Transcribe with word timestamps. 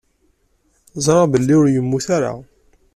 Ẓriɣ 1.05 1.25
belli 1.31 1.55
ur 1.61 1.67
yemmut 1.69 2.07
ara. 2.17 2.33